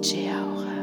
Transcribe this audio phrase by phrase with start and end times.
[0.00, 0.80] DJ Aura.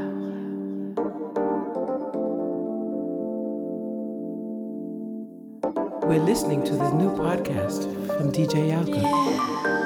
[6.07, 7.83] We're listening to the new podcast
[8.15, 8.91] from DJ Alka.
[8.91, 9.76] DJ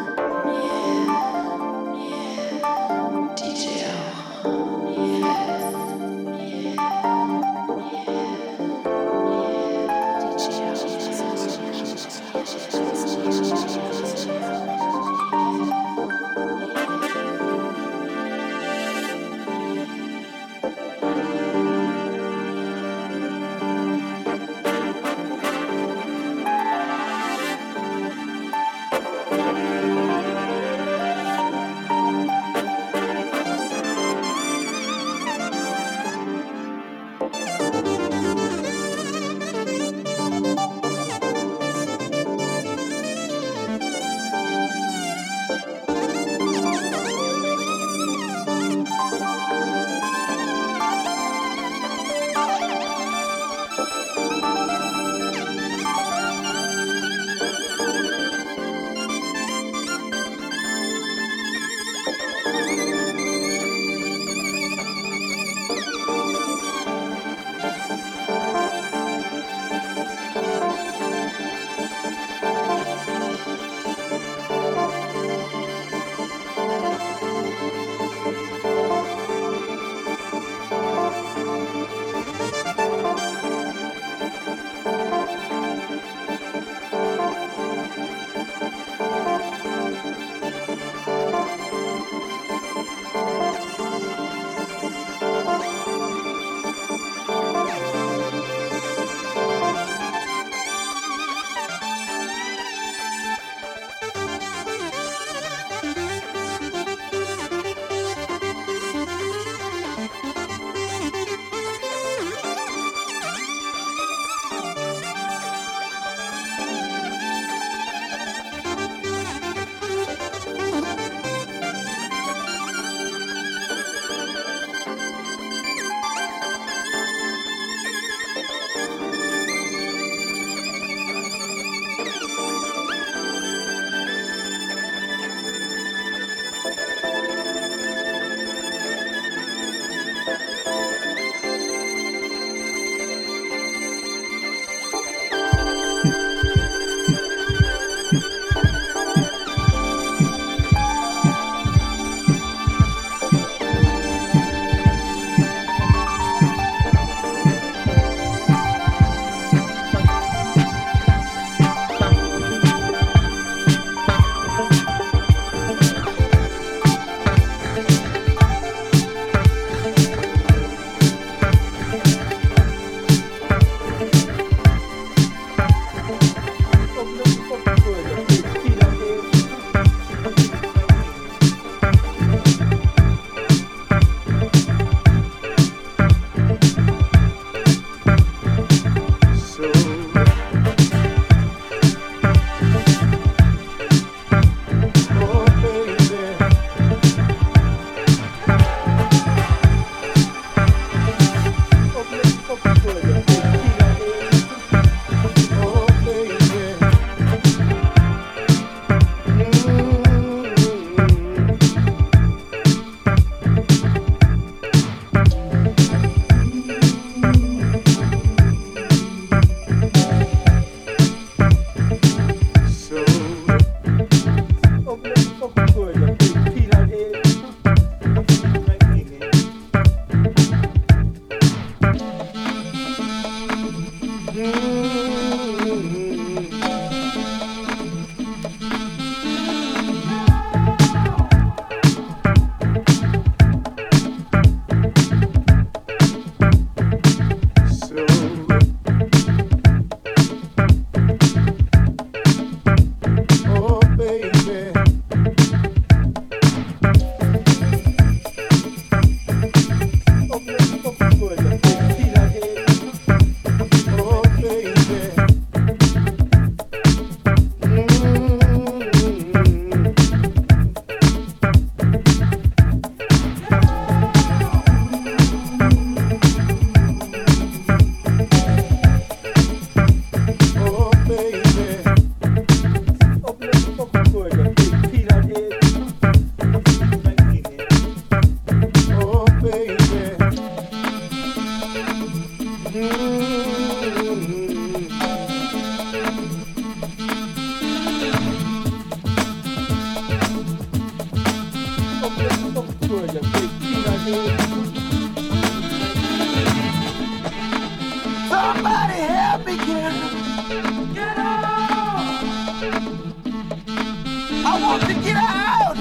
[314.61, 315.75] want to get out.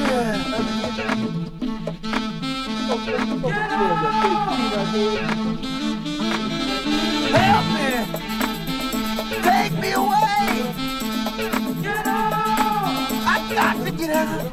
[7.36, 7.90] Help me.
[9.42, 10.50] Take me away.
[13.26, 14.50] I got to get out.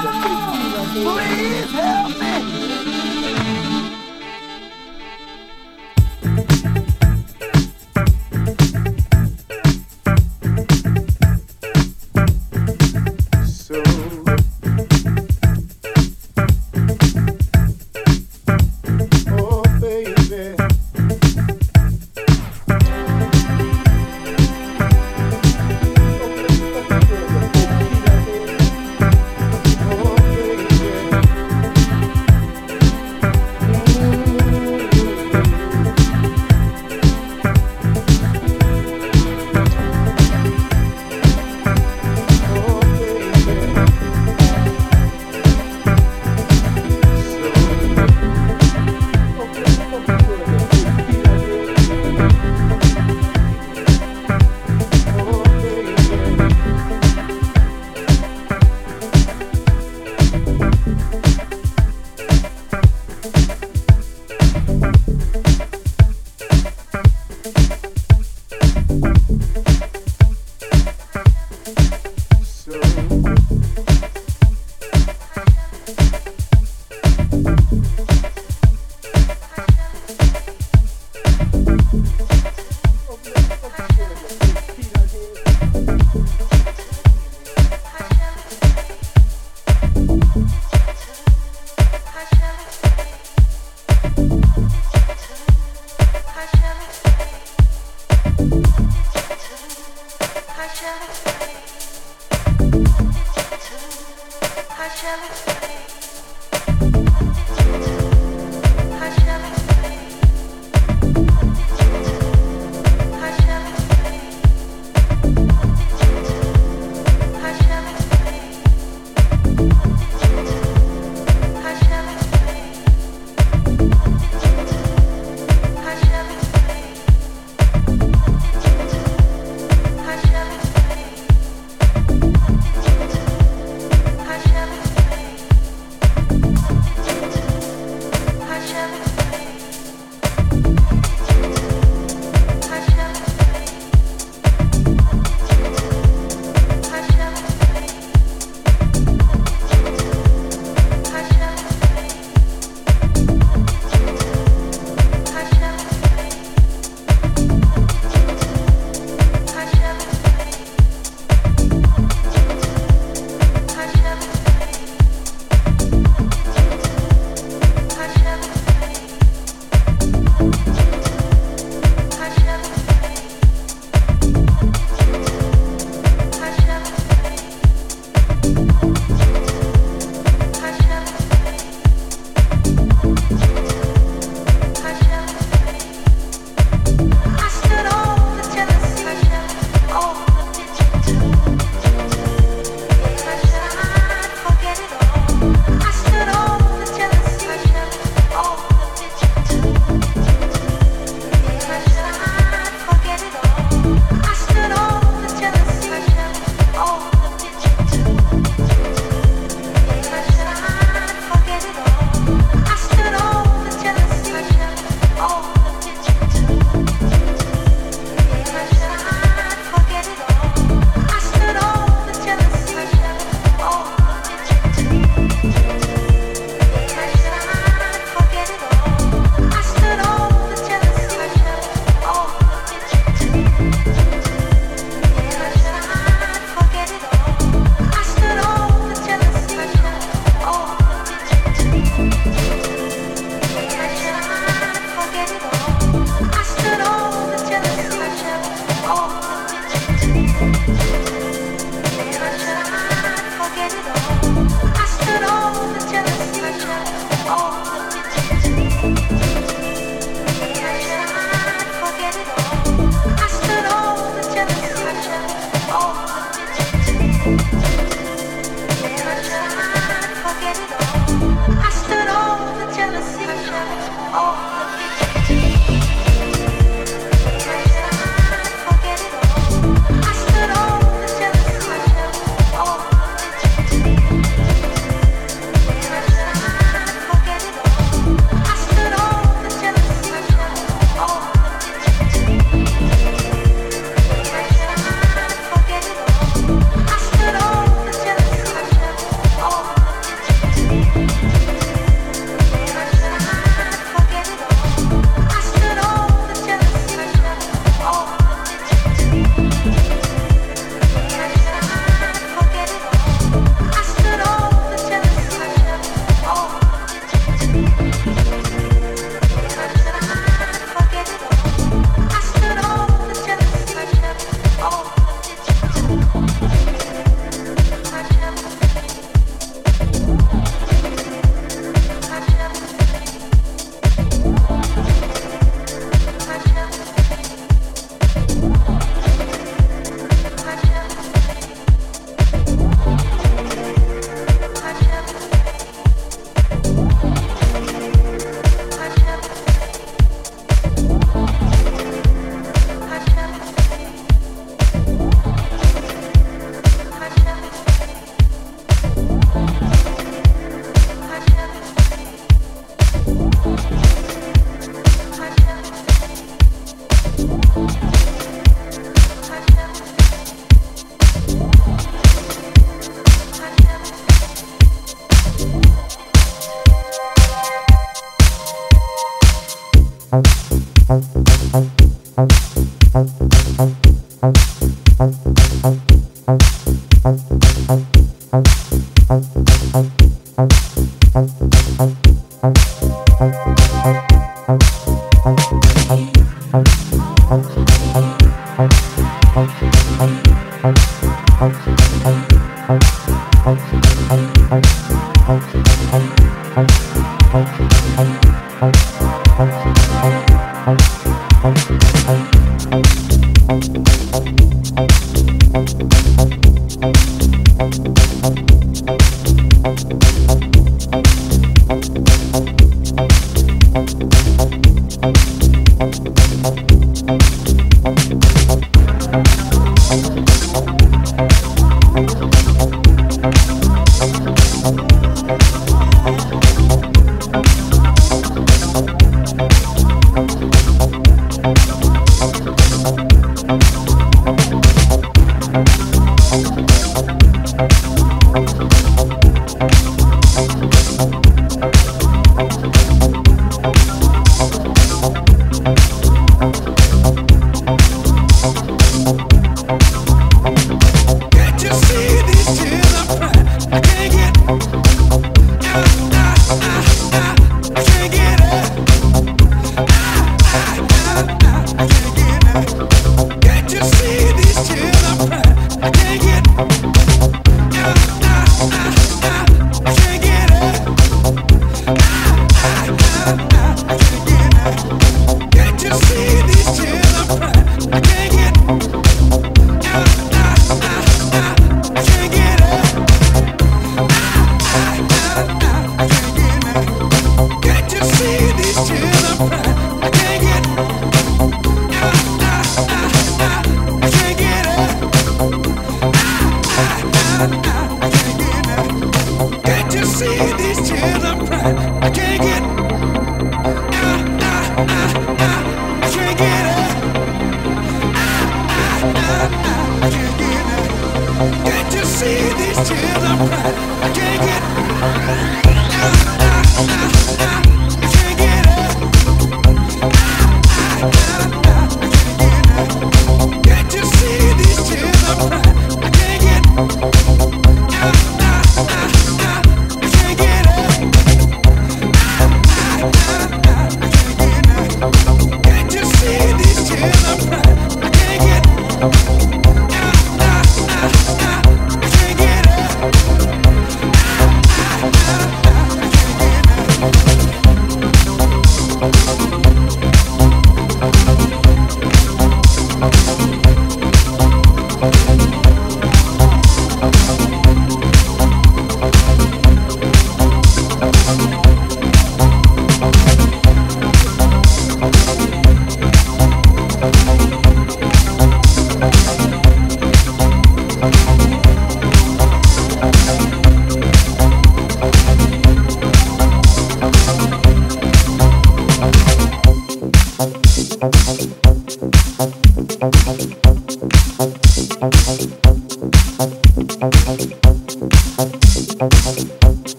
[0.00, 2.29] Please help me.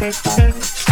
[0.00, 0.89] Thank